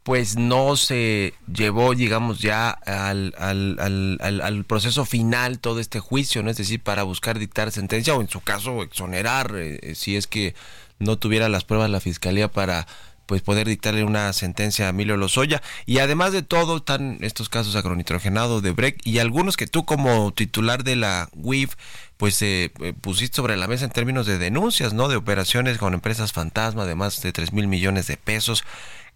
[0.04, 3.78] pues no se llevó, digamos, ya al, al,
[4.20, 6.50] al, al, proceso final todo este juicio, ¿no?
[6.50, 10.56] Es decir, para buscar dictar sentencia o en su caso exonerar, eh, si es que
[11.00, 12.86] no tuviera las pruebas la fiscalía para
[13.26, 15.62] pues poder dictarle una sentencia a Emilio Lozoya.
[15.86, 20.32] Y además de todo, están estos casos agronitrogenado de Breck y algunos que tú como
[20.34, 21.76] titular de la WIF,
[22.18, 25.08] pues eh, eh, pusiste sobre la mesa en términos de denuncias, ¿no?
[25.08, 28.64] De operaciones con empresas fantasma de más de 3 mil millones de pesos.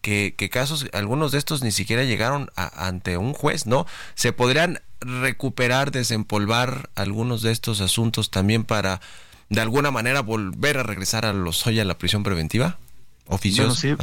[0.02, 3.88] Que, que, casos, algunos de estos ni siquiera llegaron ante un juez, ¿no?
[4.14, 9.02] Se podrían recuperar, desempolvar algunos de estos asuntos también para,
[9.50, 12.78] de alguna manera, volver a regresar a Lozoya a la prisión preventiva
[13.28, 13.78] oficios.
[13.78, 13.96] sí,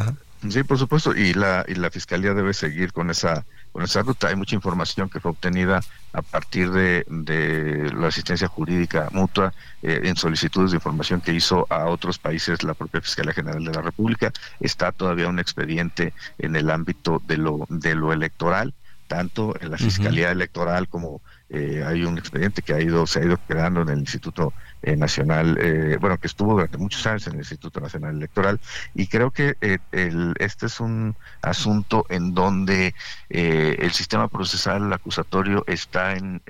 [0.49, 4.29] sí, por supuesto, y la, y la fiscalía debe seguir con esa con esa ruta.
[4.29, 5.81] Hay mucha información que fue obtenida
[6.13, 11.67] a partir de, de la asistencia jurídica mutua eh, en solicitudes de información que hizo
[11.69, 14.33] a otros países la propia Fiscalía General de la República.
[14.61, 18.75] Está todavía un expediente en el ámbito de lo, de lo electoral,
[19.09, 21.21] tanto en la Fiscalía Electoral como
[21.55, 24.97] eh, hay un expediente que ha ido se ha ido quedando en el Instituto eh,
[24.97, 28.59] Nacional, eh, bueno, que estuvo durante muchos años en el Instituto Nacional Electoral
[28.95, 29.57] y creo que
[29.93, 32.95] el, este es un asunto en donde
[33.29, 36.43] el sistema procesal acusatorio está en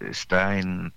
[0.00, 0.92] está en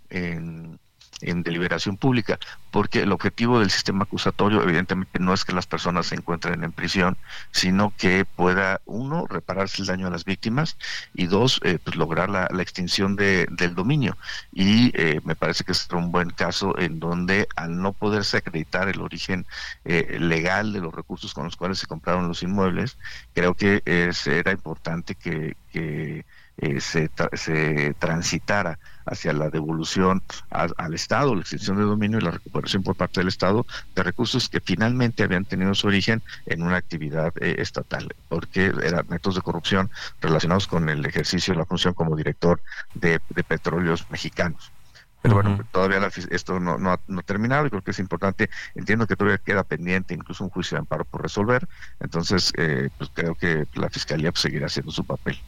[1.22, 2.38] deliberación pública,
[2.72, 6.72] porque el objetivo del sistema acusatorio evidentemente no es que las personas se encuentren en
[6.72, 7.18] prisión,
[7.52, 10.78] sino que pueda, uno, repararse el daño a las víctimas
[11.16, 14.18] y dos, eh, pues lograr la, extinción de, del dominio.
[14.52, 18.88] Y eh, me parece que es un buen caso en donde al no poderse acreditar
[18.90, 19.46] el origen
[19.86, 22.98] eh, legal de los recursos con los cuales se compraron los inmuebles,
[23.34, 26.26] creo que era importante que, que
[26.80, 32.84] se, se transitara hacia la devolución al Estado, la extinción de dominio y la recuperación
[32.84, 33.66] por parte del Estado
[33.96, 39.06] de recursos que finalmente habían tenido su origen en una actividad eh, estatal, porque eran
[39.10, 39.90] actos de corrupción
[40.22, 42.62] relacionados con el ejercicio de la función como director
[42.94, 44.72] de, petróleos mexicanos.
[45.22, 48.50] Pero bueno, todavía esto no, no, ha, terminado y creo que es importante.
[48.76, 51.68] Entiendo que todavía queda pendiente incluso un juicio de amparo por resolver.
[52.00, 55.40] Entonces, eh, pues creo que la Fiscalía pues, seguirá haciendo su papel.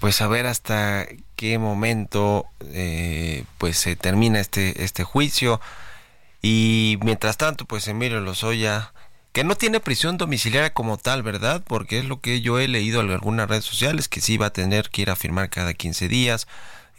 [0.00, 5.60] Pues a ver hasta qué momento eh, pues se termina este, este juicio.
[6.42, 8.92] Y mientras tanto, pues Emilio Lozoya,
[9.32, 11.62] que no tiene prisión domiciliaria como tal, ¿verdad?
[11.66, 14.52] Porque es lo que yo he leído en algunas redes sociales, que sí va a
[14.52, 16.48] tener que ir a firmar cada 15 días,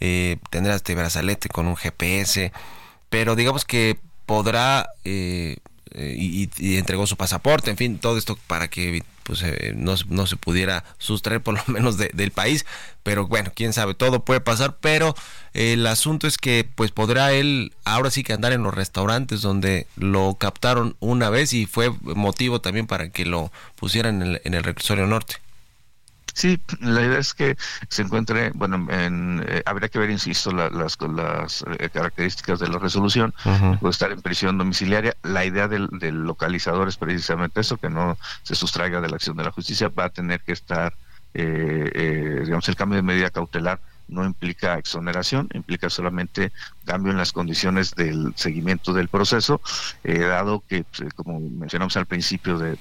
[0.00, 2.52] eh, tendrá este brazalete con un GPS,
[3.10, 5.58] pero digamos que podrá eh,
[5.94, 10.36] y, entregó su pasaporte, en fin, todo esto para que pues eh, no, no, se
[10.36, 12.66] pudiera sustraer por lo menos del país,
[13.02, 15.14] pero bueno, quién sabe, todo puede pasar, pero
[15.54, 19.86] el asunto es que pues podrá él ahora sí que andar en los restaurantes donde
[19.96, 24.54] lo captaron una vez y fue motivo también para que lo pusieran en el, en
[24.54, 25.36] el reclusorio norte.
[26.34, 27.56] Sí, la idea es que
[27.88, 32.78] se encuentre, bueno, en, eh, habría que ver, insisto, las, las eh, características de la
[32.78, 33.34] resolución,
[33.80, 35.14] puede estar en prisión domiciliaria.
[35.22, 39.44] La idea del, localizador es precisamente eso, que no se sustraiga de la acción de
[39.44, 40.94] la justicia, va a tener que estar,
[41.34, 46.52] eh, digamos, el cambio de medida cautelar no implica exoneración, implica solamente
[46.82, 49.60] cambio en las condiciones del seguimiento del proceso,
[50.04, 52.78] eh, dado que, pues, como mencionamos al principio de,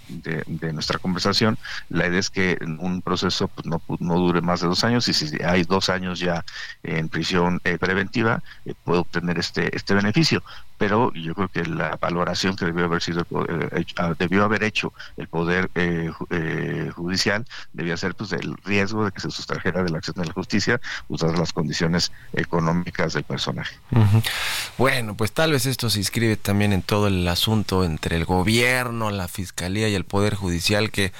[0.74, 1.58] nuestra conversación,
[1.89, 5.14] la idea es que un proceso pues, no, no dure más de dos años y
[5.14, 6.43] si hay dos años ya
[6.84, 10.43] en prisión eh, preventiva, eh, puede obtener este, este beneficio
[10.82, 14.91] pero yo creo que la valoración que debió haber sido eh, ah, debió haber hecho
[15.16, 19.91] el poder eh, eh, judicial debía ser pues el riesgo de que se sustrajera de
[19.91, 23.76] la acción de la justicia usadas las condiciones económicas del personaje.
[24.78, 29.12] Bueno, pues tal vez esto se inscribe también en todo el asunto entre el gobierno,
[29.12, 31.12] la fiscalía y el poder judicial que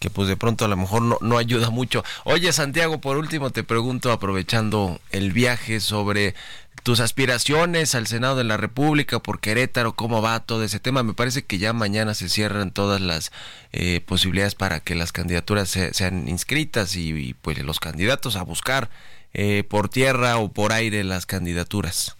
[0.00, 2.02] que pues de pronto a lo mejor no, no ayuda mucho.
[2.24, 6.34] Oye Santiago, por último te pregunto, aprovechando el viaje, sobre
[6.82, 11.02] tus aspiraciones al Senado de la República por Querétaro, cómo va todo ese tema.
[11.02, 13.30] Me parece que ya mañana se cierran todas las
[13.72, 18.88] eh, posibilidades para que las candidaturas sean inscritas y, pues los candidatos a buscar
[19.34, 22.16] eh, por tierra o por aire las candidaturas.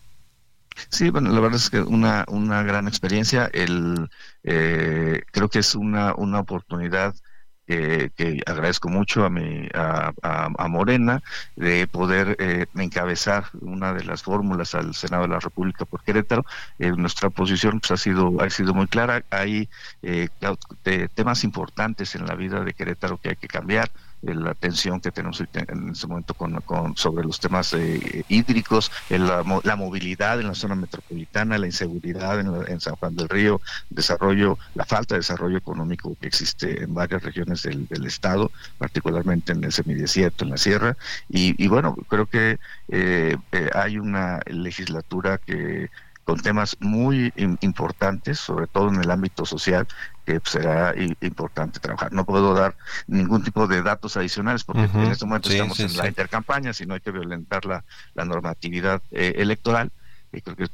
[0.88, 3.50] Sí, bueno, la verdad es que una, una gran experiencia.
[3.52, 4.08] El,
[4.42, 7.14] eh, creo que es una, una oportunidad
[7.70, 11.22] que agradezco mucho a, mi, a, a, Morena
[11.56, 16.44] de poder eh, encabezar una de las fórmulas al Senado de la República por Querétaro.
[16.78, 19.22] Eh, nuestra posición pues, ha sido ha sido muy clara.
[19.30, 19.68] Hay
[20.02, 20.28] eh,
[21.14, 23.90] temas importantes en la vida de Querétaro que hay que cambiar
[24.22, 29.76] la tensión que tenemos en este momento con, sobre los temas eh, hídricos, la, la,
[29.76, 35.14] movilidad en la zona metropolitana, la inseguridad en, San Juan del Río, desarrollo, la falta
[35.14, 40.50] de desarrollo económico que existe en varias regiones del, estado, particularmente en el semidesierto, en
[40.50, 40.96] la sierra,
[41.28, 42.58] y, bueno, creo que
[42.88, 45.88] eh, eh, hay una legislatura que
[46.24, 49.88] con temas muy importantes, sobre todo en el ámbito social,
[50.30, 52.12] que será importante trabajar.
[52.12, 52.76] No puedo dar
[53.06, 56.94] ningún tipo de datos adicionales porque en este momento estamos en la intercampaña, si no
[56.94, 59.90] hay que violentar la, normatividad eh, electoral
[60.32, 60.68] y creo que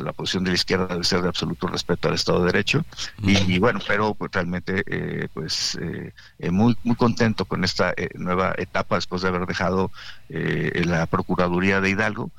[0.00, 2.84] la posición de la izquierda debe ser de absoluto respeto al Estado de Derecho.
[3.22, 8.96] Y, bueno pero pues, realmente eh, pues eh, muy muy contento con esta nueva etapa
[8.96, 9.92] después de haber dejado
[10.28, 12.30] la procuraduría de Hidalgo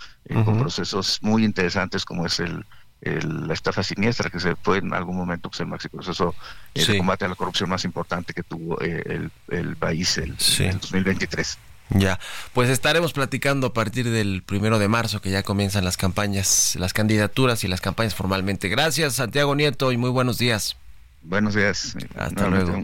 [0.44, 2.66] con procesos muy interesantes como es el
[3.02, 6.36] la estafa siniestra, que se fue en algún momento pues, el máximo proceso
[6.74, 10.70] eh, de combate a la corrupción más importante que tuvo eh, el, país el, en
[10.70, 11.58] el 2023.
[11.90, 12.20] Ya,
[12.54, 16.94] pues estaremos platicando a partir del primero de marzo que ya comienzan las campañas, las
[16.94, 18.68] candidaturas y las campañas formalmente.
[18.68, 20.76] Gracias, Santiago Nieto, y muy buenos días.
[21.22, 21.96] Buenos días.
[22.16, 22.84] Hasta luego.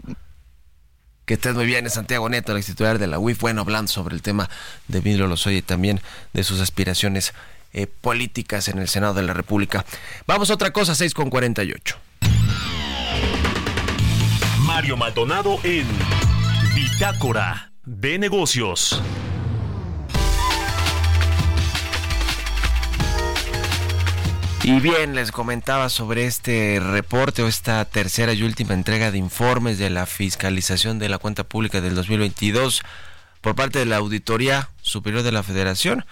[1.26, 4.14] Que estés muy bien, es Santiago Nieto, el titular de la UIF, bueno, hablando sobre
[4.14, 4.48] el tema
[4.88, 6.00] de Emilio Lozoya y también
[6.32, 7.32] de sus aspiraciones
[7.74, 9.84] eh, políticas en el Senado de la República.
[10.26, 11.96] Vamos a otra cosa, 6 con 48.
[14.60, 15.86] Mario Maldonado en
[16.74, 19.02] Bitácora de Negocios.
[24.62, 29.76] Y bien, les comentaba sobre este reporte o esta tercera y última entrega de informes
[29.78, 32.82] de la fiscalización de la cuenta pública del 2022
[33.42, 36.06] por parte de la Auditoría Superior de la Federación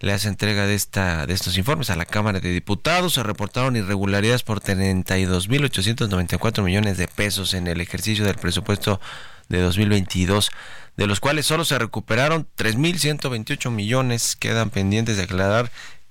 [0.00, 3.14] le hace entrega de esta de estos informes a la Cámara de Diputados.
[3.14, 9.00] Se reportaron irregularidades por 32.894 millones de pesos en el ejercicio del presupuesto
[9.48, 10.50] de 2022,
[10.96, 15.70] de los cuales solo se recuperaron 3.128 millones, quedan pendientes de aclarar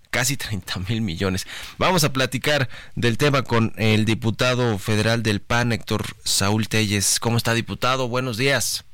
[0.09, 1.47] casi 30 mil millones.
[1.77, 7.19] Vamos a platicar del tema con el diputado federal del PAN, Héctor Saúl Telles.
[7.19, 8.07] ¿Cómo está, diputado?
[8.07, 8.85] Buenos días.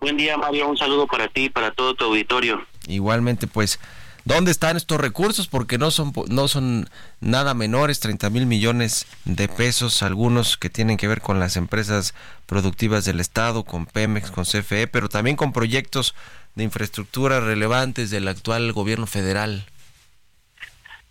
[0.00, 0.68] Buen día, Mario.
[0.68, 2.66] Un saludo para ti y para todo tu auditorio.
[2.86, 3.78] Igualmente, pues
[4.26, 5.48] ¿Dónde están estos recursos?
[5.48, 6.88] Porque no son, no son
[7.20, 12.14] nada menores, 30 mil millones de pesos, algunos que tienen que ver con las empresas
[12.46, 16.14] productivas del Estado, con Pemex, con CFE, pero también con proyectos
[16.54, 19.66] de infraestructura relevantes del actual gobierno federal.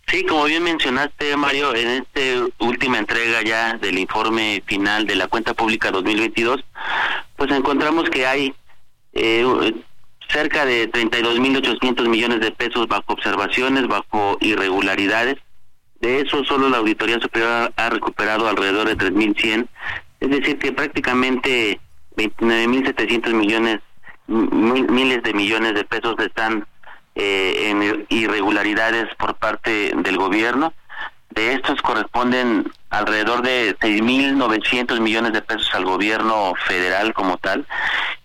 [0.08, 2.20] Sí, como bien mencionaste, Mario, en esta
[2.58, 6.64] última entrega ya del informe final de la cuenta pública 2022,
[7.36, 8.54] pues encontramos que hay
[9.12, 9.72] eh,
[10.34, 15.36] cerca de 32.800 millones de pesos bajo observaciones, bajo irregularidades.
[16.00, 19.68] De eso solo la Auditoría Superior ha recuperado alrededor de 3.100,
[20.20, 21.80] es decir, que prácticamente
[22.16, 23.80] 29.700 millones,
[24.26, 26.66] miles de millones de pesos están
[27.14, 30.74] eh, en irregularidades por parte del gobierno.
[31.30, 37.66] De estos corresponden alrededor de 6.900 millones de pesos al gobierno federal como tal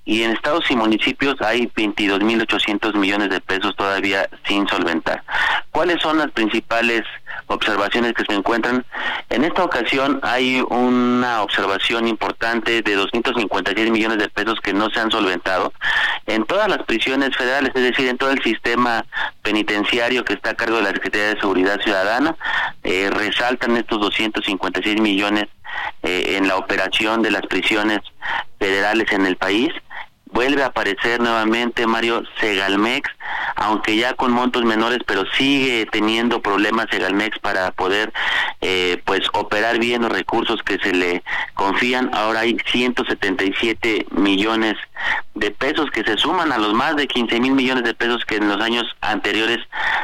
[0.09, 5.23] y en estados y municipios hay 22.800 millones de pesos todavía sin solventar.
[5.69, 7.03] ¿Cuáles son las principales
[7.49, 8.85] observaciones que se encuentran?
[9.29, 14.99] En esta ocasión hay una observación importante de 256 millones de pesos que no se
[14.99, 15.73] han solventado
[16.25, 19.05] en todas las prisiones federales, es decir, en todo el sistema
[19.41, 22.35] penitenciario que está a cargo de la Secretaría de Seguridad Ciudadana.
[22.83, 25.47] Eh, resaltan estos 256 millones
[26.03, 27.99] eh, en la operación de las prisiones
[28.59, 29.71] federales en el país
[30.31, 33.09] vuelve a aparecer nuevamente Mario Segalmex,
[33.55, 38.13] aunque ya con montos menores, pero sigue teniendo problemas Segalmex para poder
[38.61, 41.23] eh, pues operar bien los recursos que se le
[41.53, 42.09] confían.
[42.13, 44.75] Ahora hay 177 millones
[45.35, 48.35] de pesos que se suman a los más de 15 mil millones de pesos que
[48.35, 49.59] en los años anteriores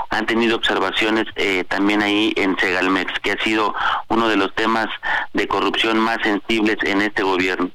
[0.09, 3.75] han tenido observaciones eh, también ahí en Segalmex, que ha sido
[4.07, 4.87] uno de los temas
[5.33, 7.69] de corrupción más sensibles en este gobierno.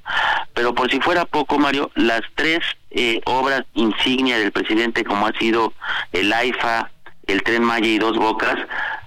[0.55, 5.33] Pero por si fuera poco, Mario, las tres eh, obras insignia del presidente, como ha
[5.41, 5.73] sido
[6.13, 6.91] el AIFA,
[7.27, 8.57] el Tren Maya y Dos Bocas,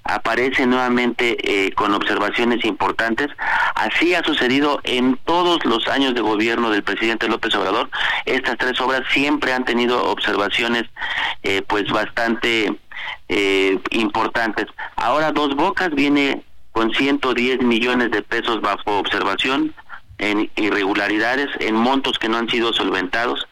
[0.03, 3.29] aparece nuevamente eh, con observaciones importantes.
[3.75, 7.89] Así ha sucedido en todos los años de gobierno del presidente López Obrador.
[8.25, 10.83] Estas tres obras siempre han tenido observaciones
[11.43, 12.77] eh, pues bastante
[13.29, 14.65] eh, importantes.
[14.95, 19.73] Ahora Dos Bocas viene con 110 millones de pesos bajo observación
[20.23, 23.45] en irregularidades, en montos que no han sido solventados,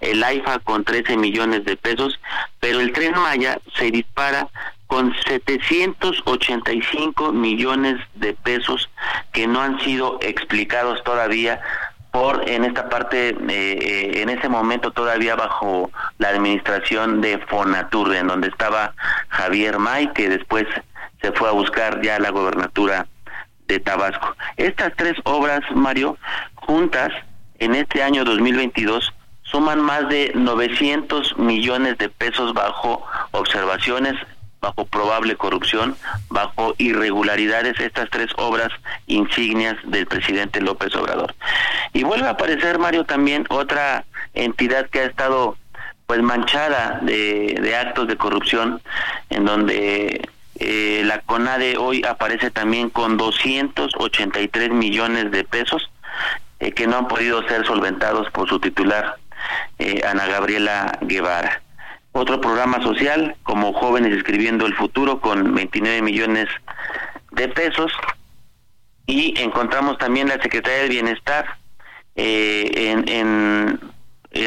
[0.00, 2.18] el AIFA con 13 millones de pesos,
[2.58, 4.48] pero el tren Maya se dispara
[4.88, 8.90] con 785 millones de pesos
[9.32, 11.60] que no han sido explicados todavía
[12.10, 18.14] por en esta parte eh, eh, en ese momento todavía bajo la administración de Fonatur
[18.14, 18.94] en donde estaba
[19.28, 20.66] Javier May que después
[21.20, 23.06] se fue a buscar ya la gobernatura
[23.66, 24.36] de Tabasco.
[24.56, 26.18] Estas tres obras, Mario,
[26.54, 27.12] juntas
[27.58, 29.12] en este año 2022
[29.42, 34.14] suman más de 900 millones de pesos bajo observaciones,
[34.60, 35.96] bajo probable corrupción,
[36.28, 38.70] bajo irregularidades, estas tres obras
[39.06, 41.34] insignias del presidente López Obrador.
[41.92, 44.04] Y vuelve a aparecer, Mario, también otra
[44.34, 45.56] entidad que ha estado
[46.06, 48.80] pues manchada de, de actos de corrupción,
[49.30, 50.28] en donde
[51.46, 55.88] CONADE hoy aparece también con 283 millones de pesos
[56.58, 59.14] eh, que no han podido ser solventados por su titular,
[59.78, 61.62] eh, Ana Gabriela Guevara.
[62.10, 66.48] Otro programa social como Jóvenes Escribiendo el Futuro con 29 millones
[67.30, 67.92] de pesos.
[69.06, 71.46] Y encontramos también la Secretaría del Bienestar
[72.16, 73.80] en, en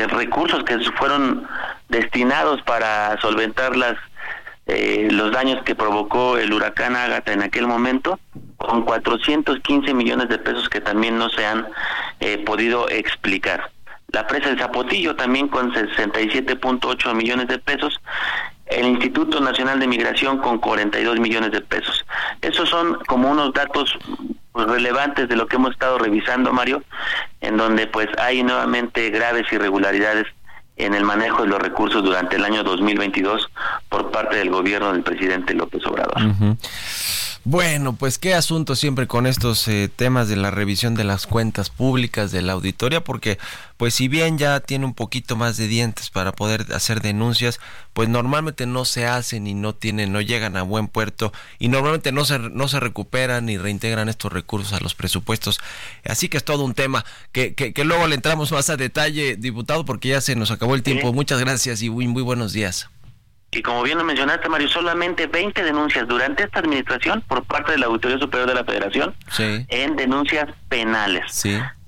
[0.10, 1.48] recursos que fueron
[1.88, 3.96] destinados para solventar las
[4.70, 8.20] eh, los daños que provocó el huracán Ágata en aquel momento,
[8.58, 11.68] con 415 millones de pesos que también no se han
[12.20, 13.72] eh, podido explicar.
[14.12, 18.00] La presa del Zapotillo también con 67.8 millones de pesos.
[18.68, 22.06] El Instituto Nacional de Migración con 42 millones de pesos.
[22.42, 23.98] Esos son como unos datos
[24.52, 26.84] pues, relevantes de lo que hemos estado revisando, Mario,
[27.42, 30.28] en donde pues hay nuevamente graves irregularidades
[30.80, 33.50] en el manejo de los recursos durante el año 2022
[33.90, 36.22] por parte del gobierno del presidente López Obrador.
[37.46, 41.70] Bueno, pues qué asunto siempre con estos eh, temas de la revisión de las cuentas
[41.70, 43.40] públicas de la auditoría, porque
[43.78, 47.62] pues si bien ya tiene un poquito más de dientes para poder hacer denuncias,
[47.94, 52.12] pues normalmente no se hacen y no tienen, no llegan a buen puerto y normalmente
[52.12, 55.60] no se, no se recuperan ni reintegran estos recursos a los presupuestos.
[56.04, 59.86] Así que es todo un tema que, que, luego le entramos más a detalle, diputado,
[59.86, 61.14] porque ya se nos acabó el tiempo.
[61.14, 62.90] Muchas gracias y muy, muy buenos días.
[63.52, 67.80] Y como bien lo mencionaste, Mario, solamente 20 denuncias durante esta administración por parte de
[67.80, 71.32] la Auditoría Superior de la Federación en denuncias penales.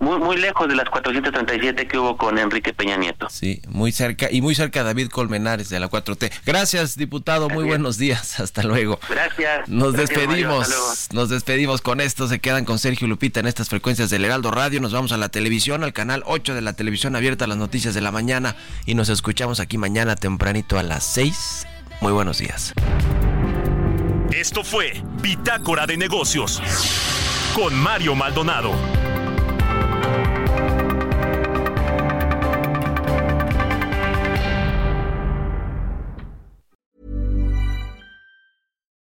[0.02, 3.30] Muy, muy lejos de las 437 que hubo con Enrique Peña Nieto.
[3.30, 6.32] Sí, muy cerca y muy cerca David Colmenares de la 4T.
[6.46, 9.00] Gracias, diputado, muy buenos días, hasta luego.
[9.08, 9.70] Gracias.
[9.70, 10.84] Nos Gracias, despedimos, Mario,
[11.14, 14.82] nos despedimos con esto, se quedan con Sergio Lupita en estas frecuencias del Heraldo Radio,
[14.82, 18.02] nos vamos a la televisión, al canal 8 de la televisión abierta, las noticias de
[18.02, 18.56] la mañana
[18.88, 21.68] y nos escuchamos aquí mañana tempranito a las 6.
[22.02, 22.74] Muy buenos días.
[24.32, 26.60] Esto fue Bitácora de Negocios
[27.54, 28.74] con Mario Maldonado.